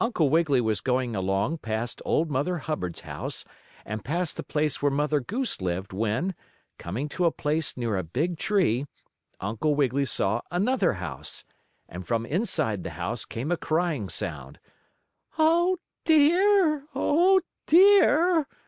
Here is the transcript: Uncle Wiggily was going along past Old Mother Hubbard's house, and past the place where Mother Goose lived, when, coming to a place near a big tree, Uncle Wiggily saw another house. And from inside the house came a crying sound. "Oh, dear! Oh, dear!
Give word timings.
Uncle 0.00 0.30
Wiggily 0.30 0.60
was 0.60 0.80
going 0.80 1.16
along 1.16 1.58
past 1.58 2.00
Old 2.04 2.30
Mother 2.30 2.58
Hubbard's 2.58 3.00
house, 3.00 3.44
and 3.84 4.04
past 4.04 4.36
the 4.36 4.44
place 4.44 4.80
where 4.80 4.92
Mother 4.92 5.18
Goose 5.18 5.60
lived, 5.60 5.92
when, 5.92 6.36
coming 6.78 7.08
to 7.08 7.24
a 7.24 7.32
place 7.32 7.76
near 7.76 7.96
a 7.96 8.04
big 8.04 8.38
tree, 8.38 8.86
Uncle 9.40 9.74
Wiggily 9.74 10.04
saw 10.04 10.40
another 10.52 10.92
house. 10.92 11.44
And 11.88 12.06
from 12.06 12.24
inside 12.26 12.84
the 12.84 12.90
house 12.90 13.24
came 13.24 13.50
a 13.50 13.56
crying 13.56 14.08
sound. 14.08 14.60
"Oh, 15.36 15.78
dear! 16.04 16.84
Oh, 16.94 17.40
dear! 17.66 18.46